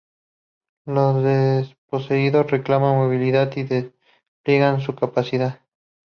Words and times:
Los 0.87 1.23
desposeídos 1.23 2.49
reclaman 2.49 2.95
movilidad 2.97 3.55
y 3.55 3.61
despliegan 3.61 4.81
su 4.81 4.95
capacidad. 4.95 5.61